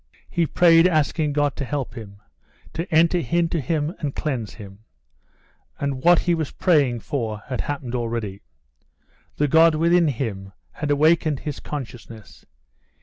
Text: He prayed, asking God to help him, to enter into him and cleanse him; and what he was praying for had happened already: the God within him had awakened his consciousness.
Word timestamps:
He 0.31 0.47
prayed, 0.47 0.87
asking 0.87 1.33
God 1.33 1.55
to 1.57 1.63
help 1.63 1.93
him, 1.93 2.21
to 2.73 2.91
enter 2.91 3.19
into 3.19 3.59
him 3.61 3.93
and 3.99 4.15
cleanse 4.15 4.55
him; 4.55 4.79
and 5.79 6.01
what 6.03 6.17
he 6.17 6.33
was 6.33 6.49
praying 6.49 7.01
for 7.01 7.43
had 7.49 7.61
happened 7.61 7.93
already: 7.93 8.41
the 9.35 9.47
God 9.47 9.75
within 9.75 10.07
him 10.07 10.53
had 10.71 10.89
awakened 10.89 11.41
his 11.41 11.59
consciousness. 11.59 12.47